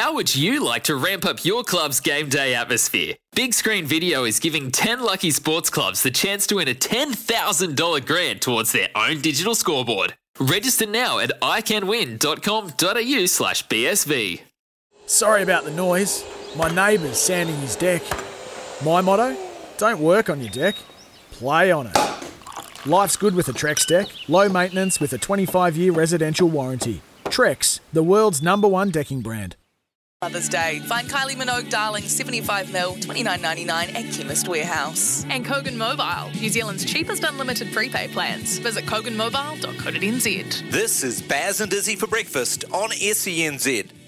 [0.00, 3.16] How would you like to ramp up your club's game day atmosphere?
[3.34, 8.06] Big Screen Video is giving 10 lucky sports clubs the chance to win a $10,000
[8.06, 10.14] grant towards their own digital scoreboard.
[10.38, 14.40] Register now at iCanWin.com.au slash BSV.
[15.04, 16.24] Sorry about the noise.
[16.56, 18.00] My neighbour's sanding his deck.
[18.82, 19.36] My motto?
[19.76, 20.76] Don't work on your deck,
[21.30, 21.98] play on it.
[22.86, 24.06] Life's good with a Trex deck.
[24.28, 27.02] Low maintenance with a 25 year residential warranty.
[27.26, 29.56] Trex, the world's number one decking brand.
[30.22, 30.80] Mother's Day.
[30.80, 35.24] Find Kylie Minogue Darling 75 mil, 29.99 at Chemist Warehouse.
[35.30, 38.58] And Kogan Mobile, New Zealand's cheapest unlimited prepaid plans.
[38.58, 40.70] Visit koganmobile.co.nz.
[40.70, 43.99] This is Baz and Izzy for breakfast on SENZ.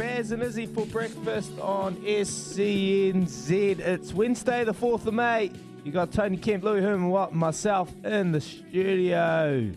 [0.00, 3.50] Baz and Izzy for breakfast on SENZ.
[3.50, 5.52] It's Wednesday, the 4th of May.
[5.84, 9.70] You got Tony Kemp, Louis Herman and myself in the studio.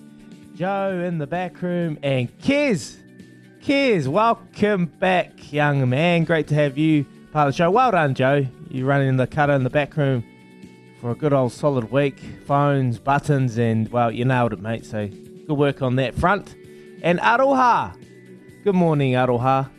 [0.56, 2.96] Joe in the back room, and Kez.
[3.62, 6.24] Kez, welcome back, young man.
[6.24, 7.70] Great to have you part of the show.
[7.70, 8.48] Well done, Joe.
[8.70, 10.24] You're running the cutter in the back room
[11.02, 12.18] for a good old solid week.
[12.46, 14.86] Phones, buttons, and well, you nailed it, mate.
[14.86, 16.56] So good work on that front.
[17.02, 17.94] And Aroha.
[18.64, 19.70] Good morning, Aroha.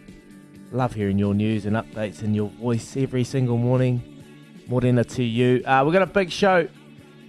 [0.75, 4.03] Love hearing your news and updates and your voice every single morning.
[4.67, 5.62] Morena to you.
[5.65, 6.67] Uh, we've got a big show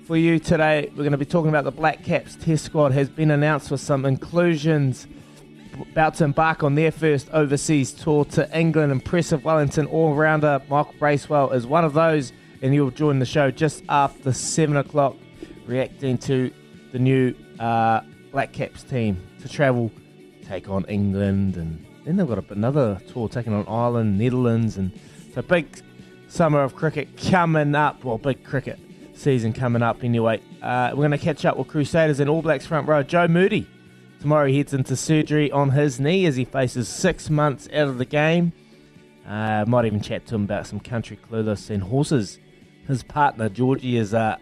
[0.07, 0.89] for you today.
[0.89, 3.77] We're going to be talking about the Black Caps Test squad has been announced for
[3.77, 5.05] some inclusions.
[5.91, 8.91] About to embark on their first overseas tour to England.
[8.91, 13.83] Impressive Wellington all-rounder Michael Bracewell is one of those, and he'll join the show just
[13.89, 15.17] after seven o'clock,
[15.67, 16.51] reacting to
[16.91, 18.01] the new uh,
[18.31, 19.91] Black Caps team to travel
[20.47, 24.97] take on England, and then they've got another tour taking on Ireland, Netherlands, and
[25.33, 25.67] so big
[26.27, 28.03] summer of cricket coming up.
[28.03, 28.79] Well, big cricket
[29.13, 30.41] season coming up anyway.
[30.61, 33.67] Uh, we're going to catch up with Crusaders and All Blacks front row Joe Moody.
[34.21, 37.97] Tomorrow he heads into surgery on his knee as he faces six months out of
[37.97, 38.53] the game.
[39.27, 42.39] Uh, might even chat to him about some country clueless and horses.
[42.87, 44.39] His partner Georgie is a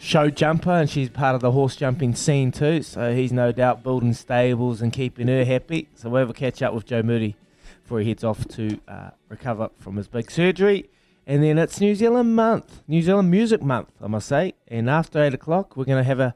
[0.00, 2.82] show jumper and she's part of the horse jumping scene too.
[2.82, 5.88] So he's no doubt building stables and keeping her happy.
[5.94, 7.36] So we'll have a catch up with Joe Moody
[7.82, 10.88] before he heads off to uh, recover from his big surgery.
[11.26, 14.54] And then it's New Zealand month, New Zealand Music Month, I must say.
[14.66, 16.34] And after eight o'clock, we're going to have a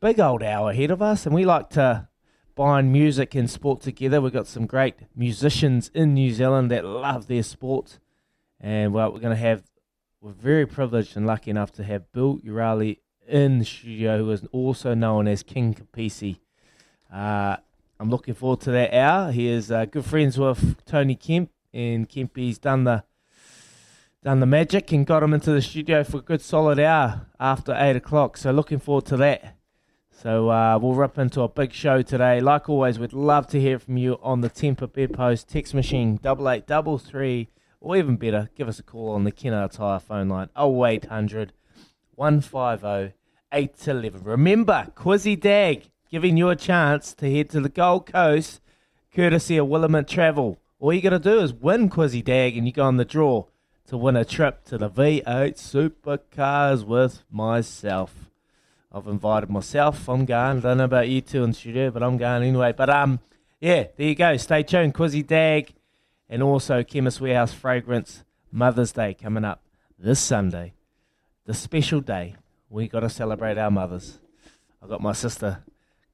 [0.00, 1.26] big old hour ahead of us.
[1.26, 2.08] And we like to
[2.54, 4.20] bind music and sport together.
[4.20, 7.98] We've got some great musicians in New Zealand that love their sport.
[8.58, 9.62] And well, we're going to have
[10.20, 14.44] we're very privileged and lucky enough to have Bill Urale in the studio, who is
[14.52, 16.38] also known as King Kapisi.
[17.12, 17.56] Uh,
[18.00, 19.30] I'm looking forward to that hour.
[19.32, 23.04] He is uh, good friends with Tony Kemp, and Kempy's done the
[24.24, 27.72] done the magic and got him into the studio for a good solid hour after
[27.76, 28.36] eight o'clock.
[28.36, 29.54] So looking forward to that.
[30.10, 32.40] So uh, we'll rip into a big show today.
[32.40, 36.50] Like always, we'd love to hear from you on the Temper Bedpost text machine double
[36.50, 37.48] eight double three
[37.80, 41.52] or even better, give us a call on the Kenner Tire phone line 0800
[42.14, 43.14] 150
[43.52, 44.24] 8 to 11.
[44.24, 48.60] Remember, Quizzy Dag giving you a chance to head to the Gold Coast
[49.14, 50.58] courtesy of Williment Travel.
[50.78, 53.46] All you got to do is win Quizzy Dag and you go on the draw
[53.86, 58.30] to win a trip to the V8 Supercars with myself.
[58.92, 60.08] I've invited myself.
[60.08, 60.58] I'm going.
[60.58, 62.72] I Don't know about you two in studio, but I'm going anyway.
[62.72, 63.20] But um,
[63.60, 64.36] yeah, there you go.
[64.36, 64.94] Stay tuned.
[64.94, 65.72] Quizzy Dag
[66.28, 69.62] and also Chemist Warehouse Fragrance Mother's Day coming up
[69.98, 70.74] this Sunday.
[71.46, 72.36] The special day
[72.70, 74.18] we got to celebrate our mothers.
[74.82, 75.64] I've got my sister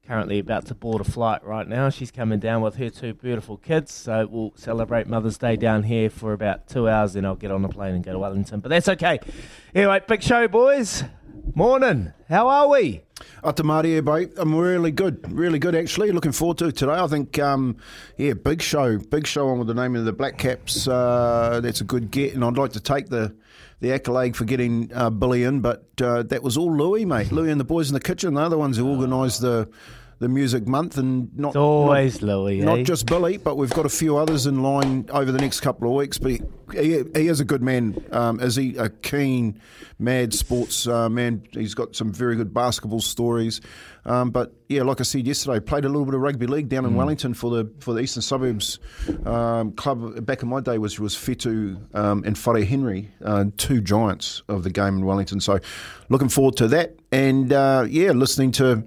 [0.07, 1.89] currently about to board a flight right now.
[1.89, 6.09] She's coming down with her two beautiful kids, so we'll celebrate Mother's Day down here
[6.09, 8.59] for about two hours, then I'll get on the plane and go to Wellington.
[8.59, 9.19] But that's okay.
[9.73, 11.03] Anyway, big show, boys.
[11.53, 12.13] Morning.
[12.29, 13.04] How are we?
[13.43, 14.31] Atamari here, mate.
[14.37, 16.11] I'm really good, really good actually.
[16.11, 16.93] Looking forward to today.
[16.93, 17.77] I think, um,
[18.17, 20.87] yeah, big show, big show on with the name of the Black Caps.
[20.87, 23.35] Uh, that's a good get, and I'd like to take the
[23.81, 27.31] the accolade for getting uh, Billy in, but uh, that was all Louis, mate.
[27.31, 28.33] Louis and the boys in the kitchen.
[28.33, 29.69] They're the ones who organised the
[30.25, 32.83] the music month, and not It's always not, Louis, not eh?
[32.83, 35.93] just Billy, but we've got a few others in line over the next couple of
[35.93, 36.17] weeks.
[36.17, 36.41] But
[36.73, 38.03] he, he, is a good man.
[38.11, 39.61] Um, is he a keen,
[39.99, 41.43] mad sports uh, man?
[41.51, 43.61] He's got some very good basketball stories.
[44.03, 46.85] Um, but yeah, like I said yesterday, played a little bit of rugby league down
[46.85, 46.95] in Mm.
[46.95, 48.79] Wellington for the for the Eastern Suburbs
[49.27, 50.25] um, club.
[50.25, 54.63] Back in my day, was was Fetu um, and Whare Henry, uh, two giants of
[54.63, 55.39] the game in Wellington.
[55.39, 55.59] So,
[56.09, 56.95] looking forward to that.
[57.11, 58.83] And uh, yeah, listening to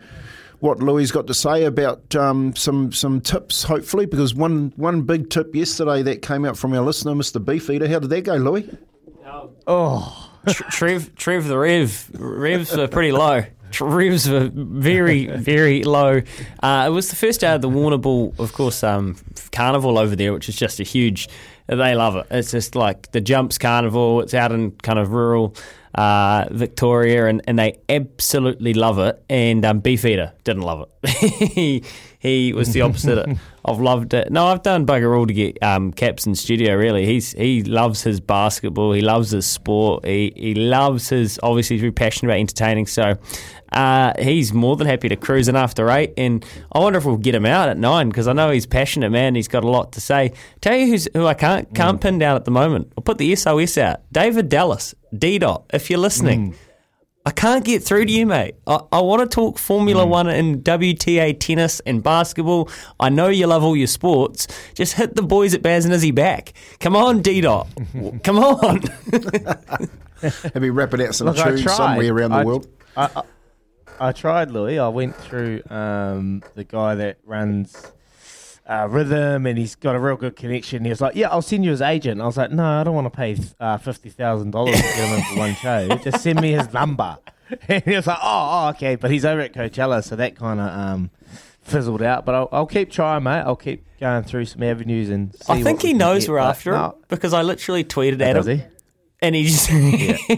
[0.60, 5.30] what Louis got to say about um, some some tips, hopefully, because one one big
[5.30, 7.44] tip yesterday that came out from our listener, Mr.
[7.44, 7.88] Beefeater.
[7.88, 8.76] How did that go, Louis?
[9.66, 13.44] Oh, Trev, Trev, the Rev, Revs were pretty low.
[13.80, 16.22] Revs were very, very low.
[16.62, 19.16] Uh, it was the first day of the Warrnambool, of course, um,
[19.52, 21.28] carnival over there, which is just a huge.
[21.66, 22.26] They love it.
[22.30, 24.22] It's just like the jumps carnival.
[24.22, 25.54] It's out in kind of rural
[25.94, 29.22] uh, Victoria, and, and they absolutely love it.
[29.28, 31.08] And um, Beefeater didn't love it.
[31.52, 31.84] he
[32.28, 34.30] he was the opposite of loved it.
[34.30, 36.76] No, I've done bugger all to get um, Caps in studio.
[36.76, 38.92] Really, he's he loves his basketball.
[38.92, 40.04] He loves his sport.
[40.04, 41.38] He he loves his.
[41.42, 42.86] Obviously, he's very passionate about entertaining.
[42.86, 43.16] So.
[43.70, 46.42] Uh, he's more than happy to cruise in after eight, and
[46.72, 49.34] I wonder if we'll get him out at nine because I know he's passionate, man.
[49.34, 50.32] He's got a lot to say.
[50.62, 52.90] Tell you who's who I can't can't pin down at the moment.
[52.96, 54.00] I'll put the SOS out.
[54.10, 55.64] David Dallas, D Dot.
[55.70, 56.54] If you're listening,
[57.28, 58.54] I can't get through to you, mate.
[58.66, 62.70] I, I want to talk Formula One and WTA tennis and basketball.
[62.98, 64.46] I know you love all your sports.
[64.72, 66.54] Just hit the boys at Baz and Izzy back.
[66.80, 67.68] Come on, D Dot.
[68.24, 68.80] Come on.
[70.54, 72.66] Maybe wrap it out some Look, tunes somewhere around the I- world.
[72.96, 73.22] I, I,
[74.08, 74.78] I tried, Louis.
[74.78, 77.92] I went through um, the guy that runs
[78.68, 80.84] uh, Rhythm, and he's got a real good connection.
[80.84, 82.94] He was like, "Yeah, I'll send you his agent." I was like, "No, I don't
[82.94, 85.88] want to pay uh, fifty thousand dollars to get him in for one show.
[86.04, 87.18] Just send me his number."
[87.66, 90.60] And he was like, "Oh, oh okay," but he's over at Coachella, so that kind
[90.60, 91.10] of um,
[91.62, 92.26] fizzled out.
[92.26, 93.40] But I'll, I'll keep trying, mate.
[93.40, 95.34] I'll keep going through some avenues and.
[95.48, 96.84] I think he knows get, we're after no.
[96.84, 98.58] him because I literally tweeted Oh, at him.
[98.58, 98.64] he?
[99.22, 99.68] And he just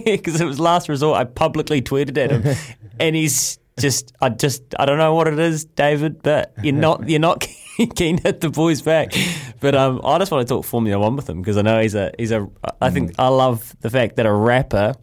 [0.04, 2.56] because it was last resort, I publicly tweeted at him,
[3.00, 7.08] and he's just, I just, I don't know what it is, David, but you're not,
[7.08, 7.44] you're not
[7.86, 9.12] keen to hit the boys back.
[9.60, 11.94] But um, I just want to talk Formula One with him because I know he's
[11.94, 12.48] a, he's a.
[12.80, 14.94] I think I love the fact that a rapper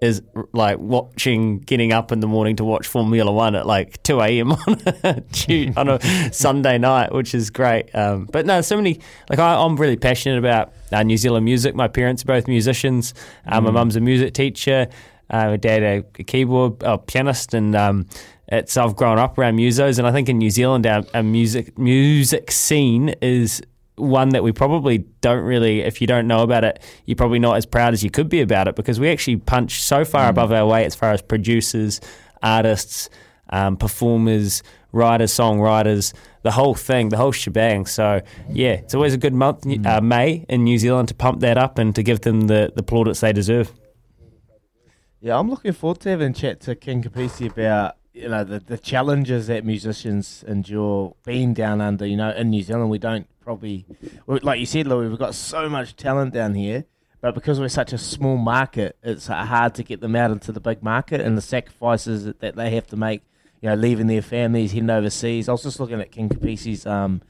[0.00, 0.22] is
[0.52, 4.52] like watching, getting up in the morning to watch Formula One at like 2 a.m.
[4.66, 7.94] on a, on a Sunday night, which is great.
[7.94, 9.00] Um, but no, so many,
[9.30, 11.74] like I, I'm really passionate about uh, New Zealand music.
[11.74, 13.14] My parents are both musicians.
[13.46, 14.88] Uh, My mum's a music teacher.
[15.30, 18.06] Uh, my dad a, a keyboard a pianist, and um,
[18.48, 21.78] it's I've grown up around musos, and I think in New Zealand our, our music
[21.78, 23.62] music scene is
[23.96, 27.56] one that we probably don't really, if you don't know about it, you're probably not
[27.56, 30.52] as proud as you could be about it because we actually punch so far above
[30.52, 32.00] our weight as far as producers,
[32.42, 33.08] artists,
[33.50, 34.62] um, performers,
[34.92, 36.12] writers, songwriters,
[36.42, 37.86] the whole thing, the whole shebang.
[37.86, 41.56] So, yeah, it's always a good month, uh, May in New Zealand, to pump that
[41.56, 43.72] up and to give them the, the plaudits they deserve.
[45.24, 48.58] Yeah, I'm looking forward to having a chat to King Kapisi about you know the,
[48.58, 52.04] the challenges that musicians endure being down under.
[52.04, 53.86] You know, in New Zealand, we don't probably
[54.26, 55.08] like you said, Louis.
[55.08, 56.84] We've got so much talent down here,
[57.22, 60.60] but because we're such a small market, it's hard to get them out into the
[60.60, 63.22] big market and the sacrifices that, that they have to make.
[63.62, 65.48] You know, leaving their families, heading overseas.
[65.48, 67.22] I was just looking at King Kapisi's um,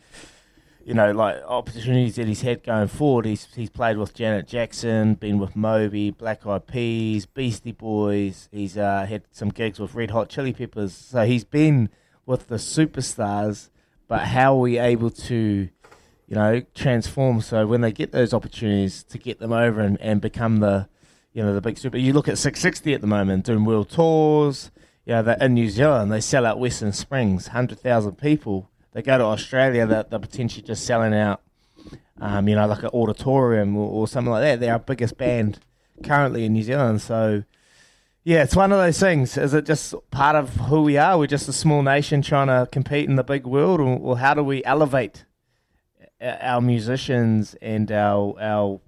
[0.85, 3.25] you know, like opportunities that he's had going forward.
[3.25, 8.49] He's he's played with Janet Jackson, been with Moby, Black Eyed Peas, Beastie Boys.
[8.53, 10.93] He's uh, had some gigs with Red Hot Chili Peppers.
[10.93, 11.89] So he's been
[12.27, 13.71] with the superstars.
[14.07, 19.03] But how are we able to, you know, transform so when they get those opportunities
[19.05, 20.89] to get them over and, and become the,
[21.33, 21.97] you know, the big super.
[21.97, 24.71] You look at Six60 at the moment doing world tours.
[25.07, 28.69] you know, in New Zealand they sell out Western Springs, hundred thousand people.
[28.95, 31.43] They go to Australia, they're, they're potentially just selling out,
[32.21, 34.61] um, you know, like an auditorium or, or something like that.
[34.61, 35.59] They're our biggest band
[36.05, 37.03] currently in New Zealand.
[37.03, 37.43] So,
[38.23, 39.37] yeah, it's one of those things.
[39.37, 41.19] Is it just part of who we are?
[41.19, 44.33] We're just a small nation trying to compete in the big world, or, or how
[44.33, 45.25] do we elevate
[46.23, 48.81] our musicians and our our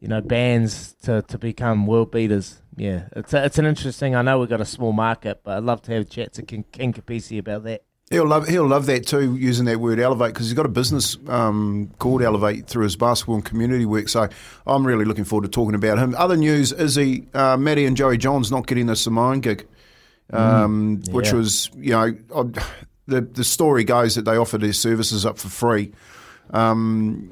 [0.00, 2.60] you know bands to, to become world beaters?
[2.76, 4.16] Yeah, it's a, it's an interesting.
[4.16, 6.64] I know we've got a small market, but I'd love to have chats with King,
[6.72, 7.84] King Kapisi about that.
[8.10, 11.16] He'll love he'll love that too, using that word elevate because he's got a business
[11.26, 14.08] um, called Elevate through his basketball and community work.
[14.10, 14.28] So
[14.66, 16.14] I'm really looking forward to talking about him.
[16.16, 19.66] Other news: Izzy, uh, Maddie, and Joey Johns not getting the Samoan gig,
[20.32, 22.60] um, Mm, which was you know I-
[23.06, 25.92] the the story goes that they offered their services up for free.
[26.50, 27.30] Um,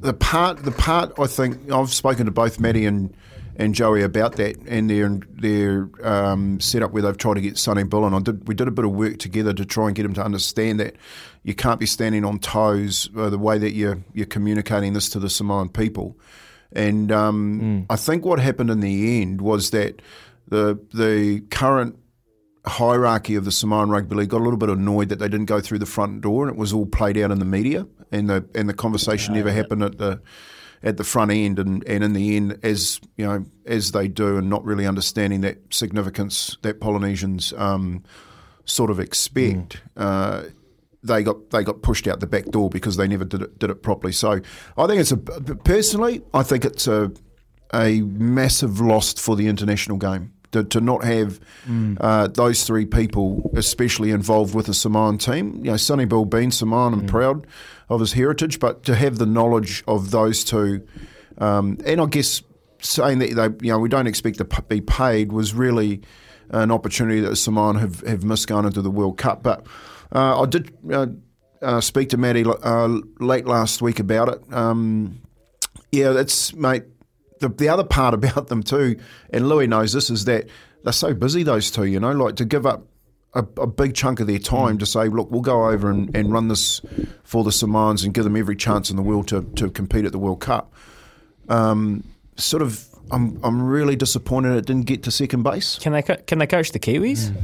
[0.00, 3.12] the part the part I think I've spoken to both Maddie and
[3.58, 7.82] and Joey about that and their their um, setup where they've tried to get Sonny
[7.82, 10.24] and did we did a bit of work together to try and get him to
[10.24, 10.94] understand that
[11.42, 15.18] you can't be standing on toes uh, the way that you're you're communicating this to
[15.18, 16.16] the Samoan people.
[16.72, 20.00] And um, I think what happened in the end was that
[20.46, 21.98] the the current
[22.64, 25.60] hierarchy of the Samoan Rugby League got a little bit annoyed that they didn't go
[25.60, 28.48] through the front door and it was all played out in the media and the
[28.54, 30.20] and the conversation never happened at the
[30.82, 34.36] at the front end and, and in the end as you know as they do
[34.36, 38.02] and not really understanding that significance that Polynesians um,
[38.64, 40.42] sort of expect uh,
[41.02, 43.70] they got they got pushed out the back door because they never did it did
[43.70, 44.12] it properly.
[44.12, 44.40] So
[44.76, 47.12] I think it's a personally I think it's a
[47.74, 51.40] a massive loss for the international game to, to not have
[52.00, 55.56] uh, those three people, especially involved with the Samoan team.
[55.64, 57.46] You know, Sonny Bill being Samoan and proud
[57.88, 60.86] of his heritage, but to have the knowledge of those two,
[61.38, 62.42] um, and I guess
[62.80, 66.02] saying that they, you know, we don't expect to p- be paid was really
[66.50, 69.42] an opportunity that Samoan have, have missed going into the World Cup.
[69.42, 69.66] But
[70.12, 71.06] uh, I did uh,
[71.60, 74.52] uh, speak to Matty uh, late last week about it.
[74.52, 75.20] Um,
[75.92, 76.84] yeah, that's mate.
[77.40, 78.98] The, the other part about them too,
[79.30, 80.48] and Louis knows this, is that
[80.84, 81.42] they're so busy.
[81.42, 82.86] Those two, you know, like to give up
[83.34, 86.32] a, a big chunk of their time to say, look, we'll go over and, and
[86.32, 86.80] run this
[87.24, 90.12] for the Samoans and give them every chance in the world to, to compete at
[90.12, 90.72] the World Cup.
[91.48, 92.04] Um,
[92.36, 95.78] sort of, I'm I'm really disappointed it didn't get to second base.
[95.78, 97.34] Can they co- can they coach the Kiwis?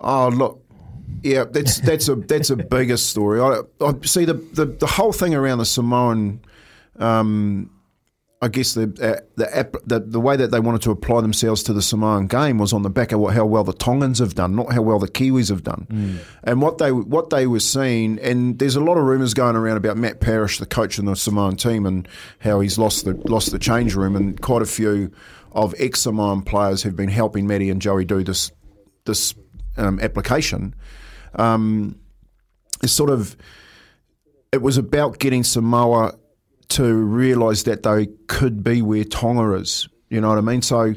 [0.00, 0.62] Oh look,
[1.22, 3.40] yeah, that's that's a that's a bigger story.
[3.40, 6.40] I, I see the, the the whole thing around the Samoan.
[6.96, 7.70] Um,
[8.42, 11.72] I guess the uh, the, the the way that they wanted to apply themselves to
[11.72, 14.54] the Samoan game was on the back of what, how well the Tongans have done,
[14.54, 16.20] not how well the Kiwis have done.
[16.42, 19.78] And what they what they were seeing, and there's a lot of rumours going around
[19.78, 22.06] about Matt Parish, the coach in the Samoan team, and
[22.40, 25.10] how he's lost the lost the change room, and quite a few
[25.52, 28.50] of ex Samoan players have been helping Matty and Joey do this
[29.06, 29.34] this
[29.76, 30.74] um, application.
[31.36, 31.98] Um,
[32.82, 33.36] it's sort of
[34.52, 36.16] it was about getting Samoa
[36.70, 39.88] to realise that they could be where Tonga is.
[40.10, 40.62] You know what I mean?
[40.62, 40.94] So,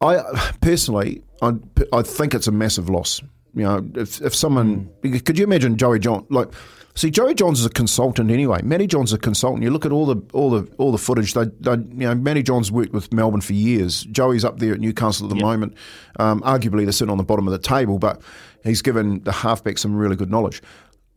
[0.00, 1.52] I personally, I,
[1.92, 3.20] I think it's a massive loss.
[3.54, 6.48] You know, if if someone could you imagine Joey John like.
[6.94, 8.60] See, Joey Johns is a consultant anyway.
[8.62, 9.62] Matty Johns is a consultant.
[9.62, 11.32] You look at all the all the all the footage.
[11.32, 14.02] They, they you know, Matty Johns worked with Melbourne for years.
[14.04, 15.76] Joey's up there at Newcastle at the moment.
[16.18, 18.20] Um, arguably, they're sitting on the bottom of the table, but
[18.64, 20.60] he's given the halfback some really good knowledge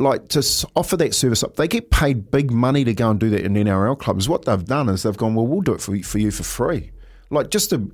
[0.02, 1.56] like to offer that service up.
[1.56, 4.28] They get paid big money to go and do that in NRL clubs.
[4.28, 6.44] What they've done is they've gone, well, we'll do it for you, for you for
[6.44, 6.92] free,
[7.30, 7.92] like just to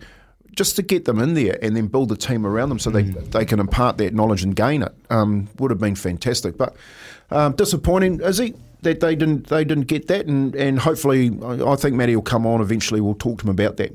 [0.56, 3.04] just to get them in there and then build a team around them so they
[3.04, 4.94] they can impart that knowledge and gain it.
[5.10, 6.76] Um, would have been fantastic, but
[7.30, 8.22] um, disappointing.
[8.22, 8.54] Is he?
[8.82, 12.22] That they didn't they didn't get that, and, and hopefully I I think Matty will
[12.22, 13.02] come on eventually.
[13.02, 13.92] We'll talk to him about that.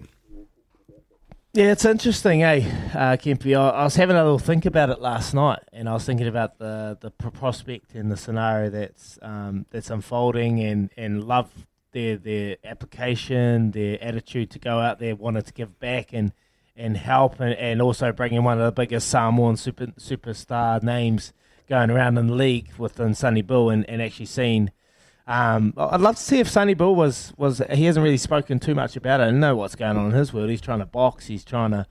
[1.54, 2.61] Yeah, it's interesting, eh,
[2.94, 3.54] uh, Kempy?
[3.54, 6.26] I, I was having a little think about it last night, and I was thinking
[6.26, 11.50] about the the prospect and the scenario that's um, that's unfolding, and, and love
[11.92, 16.32] their their application, their attitude to go out there, wanted to give back and
[16.75, 21.35] and help, and, and also bringing one of the biggest Samoan super superstar names
[21.68, 24.71] going around in the league within Sonny Bill, and, and actually seeing.
[25.33, 28.75] Um, I'd love to see if Sonny Bill was was he hasn't really spoken too
[28.75, 29.25] much about it.
[29.25, 30.51] I know what's going on in his world.
[30.51, 31.27] He's trying to box.
[31.27, 31.87] He's trying to,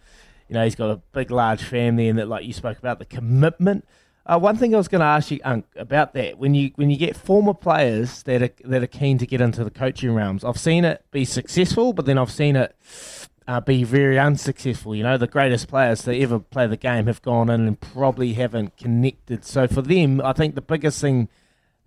[0.47, 3.05] you know, he's got a big, large family, and that like you spoke about the
[3.05, 3.83] commitment.
[4.27, 6.91] Uh, one thing I was going to ask you Unc, about that when you when
[6.91, 10.43] you get former players that are that are keen to get into the coaching realms,
[10.43, 12.75] I've seen it be successful, but then I've seen it
[13.47, 14.93] uh, be very unsuccessful.
[14.93, 18.33] You know, the greatest players that ever play the game have gone in and probably
[18.33, 19.45] haven't connected.
[19.45, 21.27] So for them, I think the biggest thing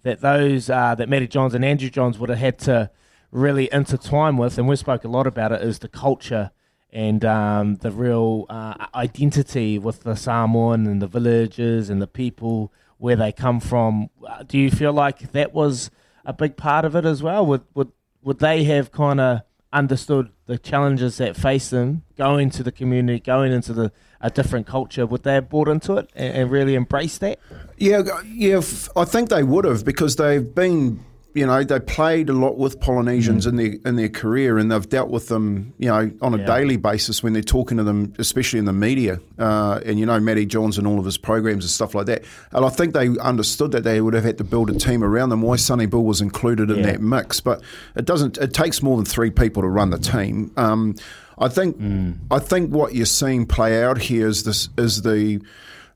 [0.04, 2.90] that those uh, that Matty Johns and Andrew Johns would have had to
[3.32, 6.52] really intertwine with, and we spoke a lot about it, is the culture
[6.92, 12.72] and um, the real uh, identity with the Samoan and the villages and the people
[12.98, 14.08] where they come from.
[14.24, 15.90] Uh, do you feel like that was
[16.24, 17.44] a big part of it as well?
[17.46, 17.90] Would would
[18.22, 19.40] would they have kind of
[19.74, 24.66] understood the challenges that face them going to the community, going into the a different
[24.66, 25.04] culture?
[25.04, 27.38] Would they have bought into it and, and really embraced that?
[27.76, 28.62] Yeah, yeah,
[28.96, 31.04] I think they would have because they've been
[31.34, 33.48] you know, they played a lot with Polynesians mm.
[33.48, 36.46] in their in their career, and they've dealt with them, you know, on a yeah.
[36.46, 39.18] daily basis when they're talking to them, especially in the media.
[39.36, 42.24] Uh, and you know, Matty Johns and all of his programs and stuff like that.
[42.52, 45.30] And I think they understood that they would have had to build a team around
[45.30, 45.42] them.
[45.42, 46.92] Why Sonny Bill was included in yeah.
[46.92, 47.60] that mix, but
[47.96, 48.38] it doesn't.
[48.38, 50.52] It takes more than three people to run the team.
[50.56, 50.94] Um,
[51.36, 51.78] I think.
[51.78, 52.18] Mm.
[52.30, 55.42] I think what you're seeing play out here is this is the.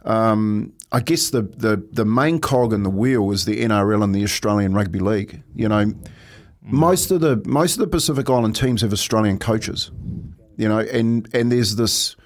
[0.05, 4.15] Um, I guess the, the, the main cog in the wheel is the NRL and
[4.15, 5.43] the Australian Rugby League.
[5.55, 6.09] You know, mm.
[6.63, 9.91] most of the most of the Pacific Island teams have Australian coaches.
[10.57, 12.17] You know, and and there's this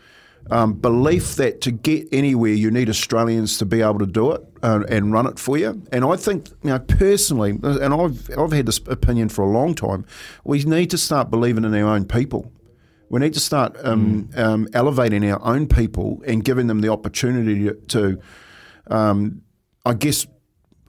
[0.51, 4.43] um, belief that to get anywhere you need Australians to be able to do it
[4.63, 5.83] uh, and run it for you.
[5.93, 9.75] And I think, you know, personally, and I've I've had this opinion for a long
[9.75, 10.05] time,
[10.45, 12.51] we need to start believing in our own people.
[13.09, 14.39] We need to start um, mm.
[14.39, 18.23] um, elevating our own people and giving them the opportunity to, to
[18.89, 19.43] um,
[19.85, 20.27] I guess,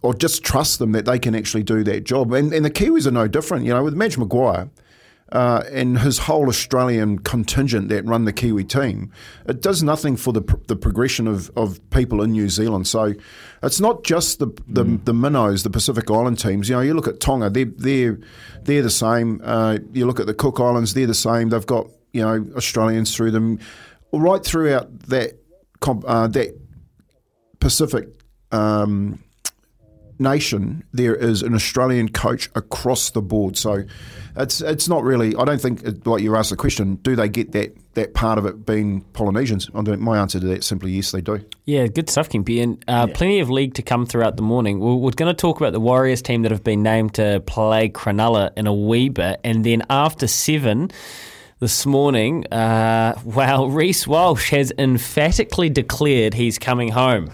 [0.02, 2.34] or just trust them that they can actually do that job.
[2.34, 3.66] And, and the Kiwis are no different.
[3.66, 4.70] You know, with Madge Maguire
[5.32, 9.12] uh, and his whole Australian contingent that run the Kiwi team,
[9.48, 12.88] it does nothing for the, the progression of, of people in New Zealand.
[12.88, 13.14] So
[13.64, 15.06] it's not just the the, mm.
[15.06, 16.70] the minnows, the Pacific Island teams.
[16.70, 18.20] You know, you look at Tonga, they're they're
[18.62, 19.42] they're the same.
[19.44, 21.50] Uh, you look at the Cook Islands, they're the same.
[21.50, 23.60] They've got you know Australians through them,
[24.12, 25.40] right throughout that
[25.82, 26.60] uh, that
[27.64, 28.10] Pacific
[28.52, 29.24] um,
[30.20, 33.58] nation, there is an Australian coach across the board.
[33.58, 33.84] So
[34.36, 35.36] it's it's not really.
[35.36, 38.46] I don't think, like you asked the question, do they get that that part of
[38.46, 39.72] it being Polynesians?
[39.74, 41.44] My answer to that is simply yes, they do.
[41.66, 42.62] Yeah, good stuff, Kempy.
[42.62, 43.16] And uh, yeah.
[43.16, 44.80] plenty of league to come throughout the morning.
[44.80, 47.90] We're, we're going to talk about the Warriors team that have been named to play
[47.90, 50.92] Cronulla in a wee bit, and then after seven
[51.60, 57.32] this morning, uh, well, Reece Walsh has emphatically declared he's coming home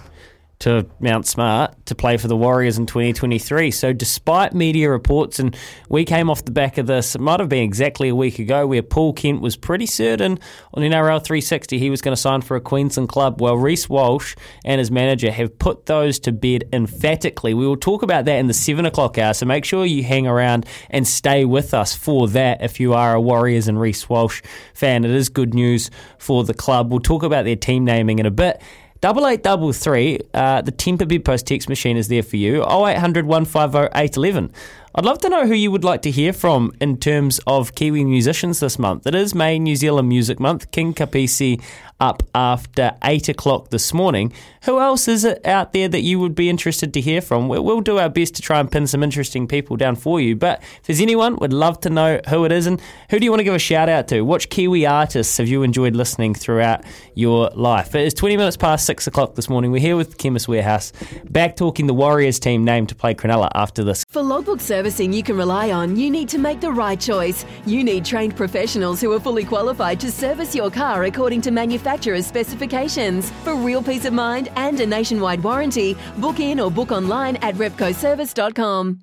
[0.59, 3.71] to Mount Smart to play for the Warriors in 2023.
[3.71, 5.55] So, despite media reports, and
[5.87, 8.67] we came off the back of this, it might have been exactly a week ago,
[8.67, 10.37] where Paul Kent was pretty certain
[10.73, 13.39] on NRL 360 he was going to sign for a Queensland club.
[13.39, 17.53] Well, Reece Walsh and his manager have put those to bed emphatically.
[17.53, 20.27] We will talk about that in the 7 o'clock hour, so make sure you hang
[20.27, 24.41] around and stay with us for that if you are a Warriors and Reece Walsh
[24.73, 25.05] fan.
[25.05, 26.91] It is good news for the club.
[26.91, 28.61] We'll talk about their team naming in a bit.
[29.01, 30.19] Double eight double three.
[30.33, 32.63] Uh, the Temper Post text machine is there for you.
[32.63, 34.51] 0800 150 811.
[34.93, 38.03] I'd love to know who you would like to hear from in terms of Kiwi
[38.03, 39.07] musicians this month.
[39.07, 40.71] It is May New Zealand Music Month.
[40.71, 41.61] King Kapisi
[41.99, 44.31] up after 8 o'clock this morning.
[44.63, 47.47] Who else is it out there that you would be interested to hear from?
[47.49, 50.35] We'll do our best to try and pin some interesting people down for you.
[50.35, 52.67] But if there's anyone, we'd love to know who it is.
[52.67, 54.21] And who do you want to give a shout out to?
[54.21, 56.83] Which Kiwi artists have you enjoyed listening throughout
[57.15, 57.95] your life?
[57.95, 59.71] It is 20 minutes past 6 o'clock this morning.
[59.71, 60.93] We're here with Chemist Warehouse,
[61.29, 64.05] back talking the Warriors team named to play Cronulla after this.
[64.09, 67.45] For logbook servicing you can rely on, you need to make the right choice.
[67.65, 71.88] You need trained professionals who are fully qualified to service your car according to manufacturer
[71.89, 73.31] manufacturer's specifications.
[73.43, 77.55] For real peace of mind and a nationwide warranty, book in or book online at
[77.55, 78.99] repcoservice.com.